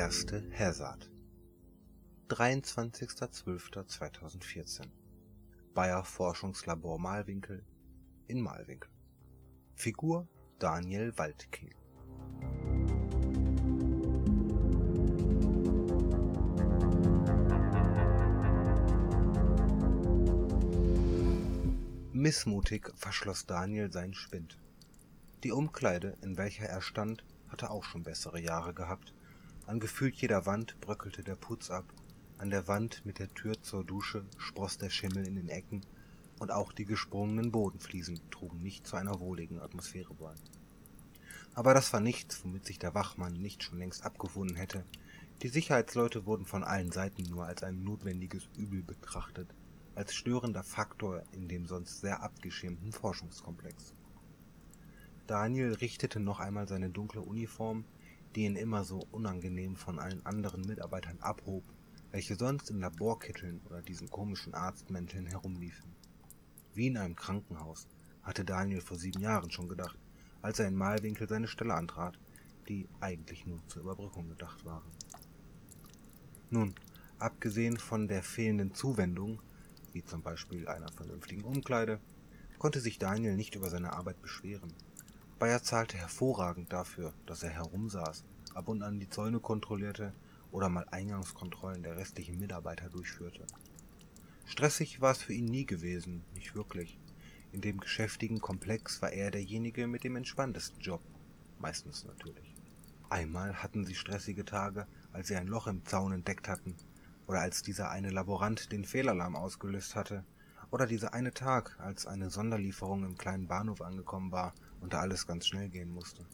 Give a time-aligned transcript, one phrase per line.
[0.00, 1.10] erste Hazard
[2.30, 4.86] 23.12.2014
[5.74, 7.62] Bayer Forschungslabor Malwinkel
[8.26, 8.88] in Malwinkel
[9.74, 10.26] Figur
[10.58, 11.74] Daniel Waldking
[22.14, 24.58] Missmutig verschloss Daniel seinen Spind.
[25.44, 29.12] Die Umkleide, in welcher er stand, hatte auch schon bessere Jahre gehabt.
[29.70, 31.84] An gefühlt jeder Wand bröckelte der Putz ab,
[32.38, 35.82] an der Wand mit der Tür zur Dusche spross der Schimmel in den Ecken,
[36.40, 40.34] und auch die gesprungenen Bodenfliesen trugen nicht zu einer wohligen Atmosphäre bei.
[41.54, 44.84] Aber das war nichts, womit sich der Wachmann nicht schon längst abgefunden hätte.
[45.42, 49.54] Die Sicherheitsleute wurden von allen Seiten nur als ein notwendiges Übel betrachtet,
[49.94, 53.94] als störender Faktor in dem sonst sehr abgeschirmten Forschungskomplex.
[55.28, 57.84] Daniel richtete noch einmal seine dunkle Uniform,
[58.34, 61.64] die ihn immer so unangenehm von allen anderen Mitarbeitern abhob,
[62.10, 65.94] welche sonst in Laborkitteln oder diesen komischen Arztmänteln herumliefen.
[66.74, 67.86] Wie in einem Krankenhaus,
[68.22, 69.98] hatte Daniel vor sieben Jahren schon gedacht,
[70.42, 72.18] als er in Malwinkel seine Stelle antrat,
[72.68, 74.90] die eigentlich nur zur Überbrückung gedacht waren.
[76.50, 76.74] Nun,
[77.18, 79.40] abgesehen von der fehlenden Zuwendung,
[79.92, 82.00] wie zum Beispiel einer vernünftigen Umkleide,
[82.58, 84.72] konnte sich Daniel nicht über seine Arbeit beschweren.
[85.40, 90.12] Bayer zahlte hervorragend dafür, dass er herumsaß, ab und an die Zäune kontrollierte
[90.52, 93.46] oder mal Eingangskontrollen der restlichen Mitarbeiter durchführte.
[94.44, 96.98] Stressig war es für ihn nie gewesen, nicht wirklich.
[97.52, 101.00] In dem geschäftigen Komplex war er derjenige mit dem entspanntesten Job,
[101.58, 102.54] meistens natürlich.
[103.08, 106.76] Einmal hatten sie stressige Tage, als sie ein Loch im Zaun entdeckt hatten
[107.26, 110.22] oder als dieser eine Laborant den Fehlalarm ausgelöst hatte,
[110.70, 115.26] oder dieser eine Tag, als eine Sonderlieferung im kleinen Bahnhof angekommen war und da alles
[115.26, 116.26] ganz schnell gehen musste.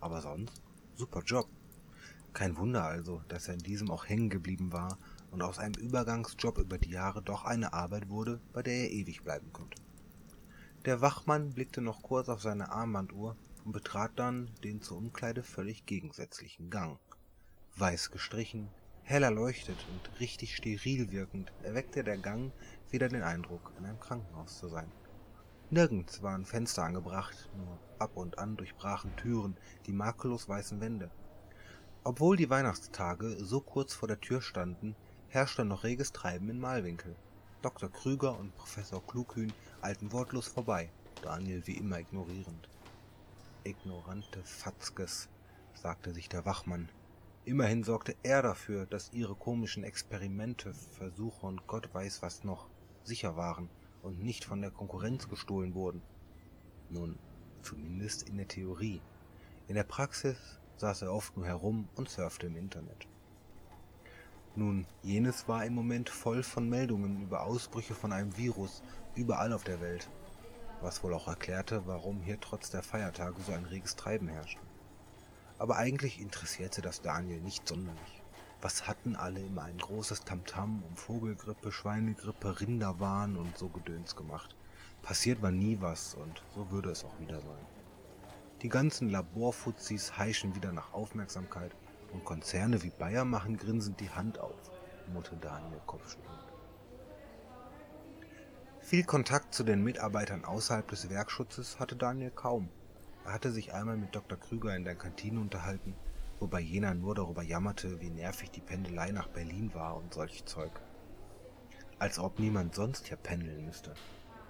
[0.00, 0.62] Aber sonst,
[0.94, 1.48] super Job.
[2.32, 4.98] Kein Wunder also, dass er in diesem auch hängen geblieben war
[5.30, 9.22] und aus einem Übergangsjob über die Jahre doch eine Arbeit wurde, bei der er ewig
[9.22, 9.80] bleiben konnte.
[10.84, 15.86] Der Wachmann blickte noch kurz auf seine Armbanduhr und betrat dann den zur Umkleide völlig
[15.86, 16.98] gegensätzlichen Gang.
[17.76, 18.68] Weiß gestrichen,
[19.06, 22.52] Hell erleuchtet und richtig steril wirkend erweckte der Gang
[22.90, 24.90] wieder den Eindruck, in einem Krankenhaus zu sein.
[25.74, 31.10] Nirgends waren Fenster angebracht, nur ab und an durchbrachen Türen die makellos weißen Wände.
[32.04, 34.94] Obwohl die Weihnachtstage so kurz vor der Tür standen,
[35.26, 37.16] herrschte noch reges Treiben in Malwinkel.
[37.60, 37.90] Dr.
[37.90, 39.52] Krüger und Professor Klughühn
[39.82, 40.92] eilten wortlos vorbei,
[41.22, 42.68] Daniel wie immer ignorierend.
[43.64, 45.28] Ignorante Fatzkes,
[45.72, 46.88] sagte sich der Wachmann,
[47.44, 52.68] Immerhin sorgte er dafür, dass ihre komischen Experimente, Versuche und Gott weiß was noch
[53.02, 53.68] sicher waren
[54.04, 56.02] und nicht von der Konkurrenz gestohlen wurden.
[56.90, 57.18] Nun,
[57.62, 59.00] zumindest in der Theorie.
[59.66, 60.36] In der Praxis
[60.76, 63.08] saß er oft nur herum und surfte im Internet.
[64.56, 68.82] Nun, jenes war im Moment voll von Meldungen über Ausbrüche von einem Virus
[69.16, 70.08] überall auf der Welt,
[70.80, 74.60] was wohl auch erklärte, warum hier trotz der Feiertage so ein reges Treiben herrschte.
[75.58, 78.23] Aber eigentlich interessierte das Daniel nicht sonderlich.
[78.64, 84.56] Was hatten alle immer ein großes Tamtam um Vogelgrippe, Schweinegrippe, Rinderwahn und so Gedöns gemacht.
[85.02, 87.66] Passiert war nie was und so würde es auch wieder sein.
[88.62, 91.72] Die ganzen Laborfuzis heischen wieder nach Aufmerksamkeit
[92.14, 94.70] und Konzerne wie Bayer machen grinsend die Hand auf,
[95.12, 96.44] murrte Daniel kopfschüttelnd.
[98.80, 102.70] Viel Kontakt zu den Mitarbeitern außerhalb des Werkschutzes hatte Daniel kaum.
[103.26, 104.38] Er hatte sich einmal mit Dr.
[104.38, 105.94] Krüger in der Kantine unterhalten,
[106.44, 110.78] wobei jener nur darüber jammerte, wie nervig die Pendelei nach Berlin war und solch Zeug.
[111.98, 113.94] Als ob niemand sonst hier pendeln müsste.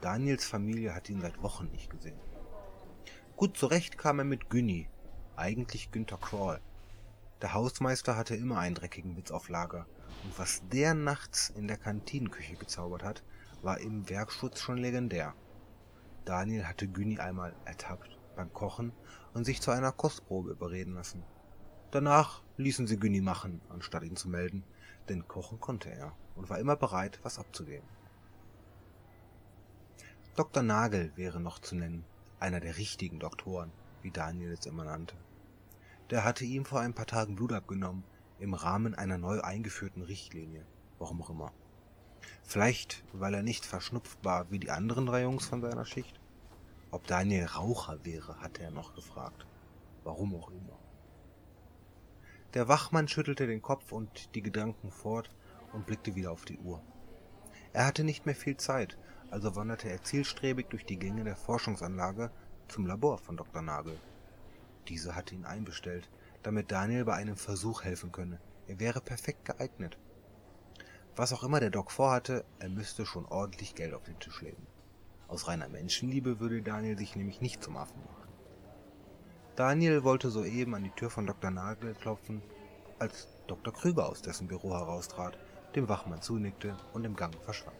[0.00, 2.18] Daniels Familie hatte ihn seit Wochen nicht gesehen.
[3.36, 4.88] Gut zurecht kam er mit Günni,
[5.36, 6.60] eigentlich Günther Crawl.
[7.42, 9.86] Der Hausmeister hatte immer einen dreckigen Witz auf Lager,
[10.24, 13.22] und was der nachts in der Kantinenküche gezaubert hat,
[13.62, 15.32] war im Werkschutz schon legendär.
[16.24, 18.92] Daniel hatte Günni einmal ertappt beim Kochen
[19.32, 21.22] und sich zu einer Kostprobe überreden lassen.
[21.94, 24.64] Danach ließen sie Günni machen, anstatt ihn zu melden,
[25.08, 27.86] denn kochen konnte er und war immer bereit, was abzugeben.
[30.34, 30.64] Dr.
[30.64, 32.04] Nagel wäre noch zu nennen,
[32.40, 33.70] einer der richtigen Doktoren,
[34.02, 35.14] wie Daniel es immer nannte.
[36.10, 38.02] Der hatte ihm vor ein paar Tagen Blut abgenommen,
[38.40, 40.66] im Rahmen einer neu eingeführten Richtlinie,
[40.98, 41.52] warum auch immer.
[42.42, 46.18] Vielleicht, weil er nicht verschnupft war wie die anderen drei Jungs von seiner Schicht?
[46.90, 49.46] Ob Daniel Raucher wäre, hatte er noch gefragt.
[50.02, 50.83] Warum auch immer.
[52.54, 55.28] Der Wachmann schüttelte den Kopf und die Gedanken fort
[55.72, 56.80] und blickte wieder auf die Uhr.
[57.72, 58.96] Er hatte nicht mehr viel Zeit,
[59.28, 62.30] also wanderte er zielstrebig durch die Gänge der Forschungsanlage
[62.68, 63.60] zum Labor von Dr.
[63.60, 63.98] Nagel.
[64.86, 66.08] Diese hatte ihn einbestellt,
[66.44, 68.40] damit Daniel bei einem Versuch helfen könne.
[68.68, 69.98] Er wäre perfekt geeignet.
[71.16, 74.64] Was auch immer der Doc vorhatte, er müsste schon ordentlich Geld auf den Tisch legen.
[75.26, 78.23] Aus reiner Menschenliebe würde Daniel sich nämlich nicht zum Affen machen.
[79.56, 81.52] Daniel wollte soeben an die Tür von Dr.
[81.52, 82.42] Nagel klopfen,
[82.98, 83.72] als Dr.
[83.72, 85.38] Krüger aus dessen Büro heraustrat,
[85.76, 87.76] dem Wachmann zunickte und im Gang verschwand.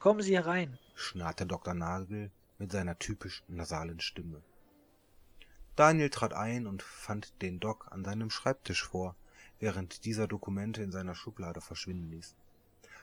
[0.00, 1.74] Kommen Sie herein, schnarrte Dr.
[1.74, 4.42] Nagel mit seiner typisch nasalen Stimme.
[5.76, 9.14] Daniel trat ein und fand den Doc an seinem Schreibtisch vor,
[9.60, 12.34] während dieser Dokumente in seiner Schublade verschwinden ließ.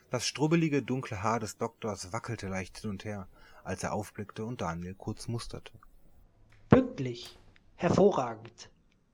[0.09, 3.27] Das strubbelige, dunkle Haar des Doktors wackelte leicht hin und her,
[3.63, 5.73] als er aufblickte und Daniel kurz musterte.
[6.69, 7.37] Pünktlich.
[7.75, 8.69] Hervorragend.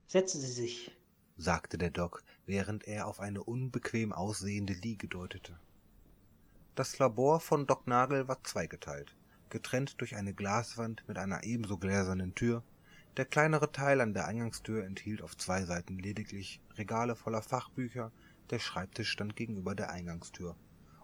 [0.07, 0.97] Setzen Sie sich,
[1.37, 5.57] sagte der Doc, während er auf eine unbequem aussehende Liege deutete.
[6.75, 9.15] Das Labor von Doc Nagel war zweigeteilt,
[9.49, 12.63] getrennt durch eine Glaswand mit einer ebenso gläsernen Tür.
[13.17, 18.11] Der kleinere Teil an der Eingangstür enthielt auf zwei Seiten lediglich Regale voller Fachbücher,
[18.49, 20.55] der Schreibtisch stand gegenüber der Eingangstür,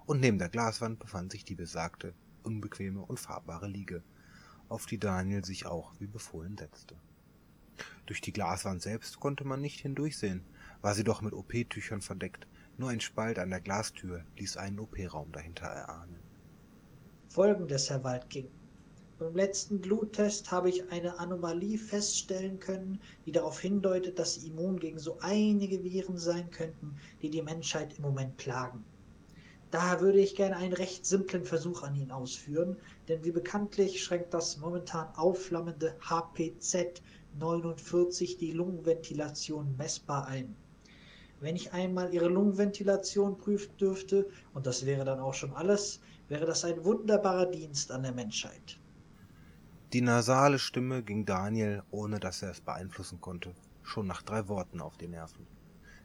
[0.06, 2.14] und neben der Glaswand befand sich die besagte,
[2.46, 4.04] unbequeme und fahrbare Liege,
[4.70, 6.96] auf die Daniel sich auch wie befohlen setzte.
[8.06, 10.46] Durch die Glaswand selbst konnte man nicht hindurchsehen,
[10.82, 12.48] war sie doch mit OP-Tüchern verdeckt.
[12.78, 16.20] Nur ein Spalt an der Glastür ließ einen OP-Raum dahinter erahnen.
[17.30, 18.48] Folgendes, Herr Waldking.
[19.18, 24.78] Beim letzten Bluttest habe ich eine Anomalie feststellen können, die darauf hindeutet, dass Sie immun
[24.78, 28.84] gegen so einige Viren sein könnten, die die Menschheit im Moment plagen.
[29.76, 32.78] Daher würde ich gerne einen recht simplen Versuch an Ihnen ausführen,
[33.10, 37.02] denn wie bekanntlich schränkt das momentan aufflammende HPZ
[37.38, 40.56] 49 die Lungenventilation messbar ein.
[41.42, 46.00] Wenn ich einmal Ihre Lungenventilation prüfen dürfte, und das wäre dann auch schon alles,
[46.30, 48.80] wäre das ein wunderbarer Dienst an der Menschheit.
[49.92, 54.80] Die nasale Stimme ging Daniel, ohne dass er es beeinflussen konnte, schon nach drei Worten
[54.80, 55.46] auf die Nerven.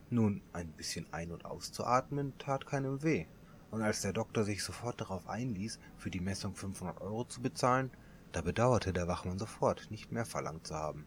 [0.08, 3.26] Nun, ein bisschen ein- und auszuatmen tat keinem weh,
[3.70, 7.90] und als der Doktor sich sofort darauf einließ, für die Messung 500 Euro zu bezahlen,
[8.32, 11.06] da bedauerte der Wachmann sofort, nicht mehr verlangt zu haben.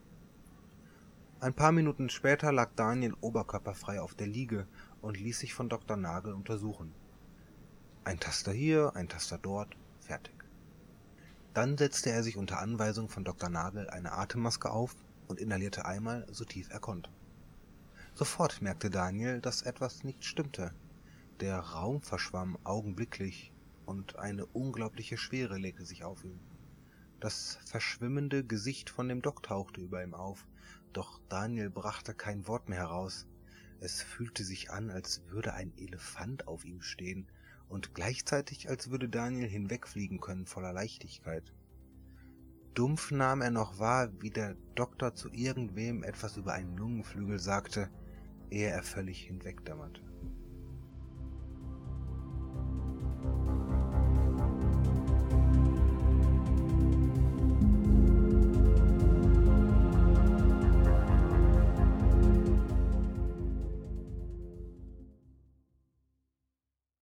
[1.40, 4.66] Ein paar Minuten später lag Daniel oberkörperfrei auf der Liege
[5.02, 5.98] und ließ sich von Dr.
[5.98, 6.94] Nagel untersuchen.
[8.06, 10.36] Ein Taster hier, ein Taster dort, fertig.
[11.54, 13.50] Dann setzte er sich unter Anweisung von Dr.
[13.50, 14.96] Nagel eine Atemmaske auf
[15.28, 17.10] und inhalierte einmal, so tief er konnte.
[18.16, 20.72] Sofort merkte Daniel, dass etwas nicht stimmte.
[21.40, 23.52] Der Raum verschwamm augenblicklich
[23.86, 26.40] und eine unglaubliche Schwere legte sich auf ihn.
[27.20, 30.46] Das verschwimmende Gesicht von dem Doc tauchte über ihm auf,
[30.94, 33.28] doch Daniel brachte kein Wort mehr heraus.
[33.80, 37.28] Es fühlte sich an, als würde ein Elefant auf ihm stehen
[37.68, 41.52] und gleichzeitig als würde Daniel hinwegfliegen können voller Leichtigkeit.
[42.76, 47.90] Dumpf nahm er noch wahr, wie der Doktor zu irgendwem etwas über einen Lungenflügel sagte,
[48.52, 50.13] ehe er völlig hinwegdämmerte.